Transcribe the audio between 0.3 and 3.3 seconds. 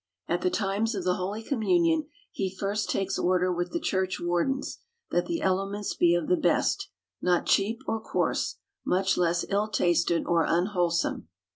the times of the holy communion, he first takes